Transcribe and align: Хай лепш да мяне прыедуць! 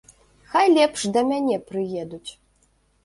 Хай 0.53 0.71
лепш 0.77 1.03
да 1.17 1.23
мяне 1.33 1.57
прыедуць! 1.71 2.31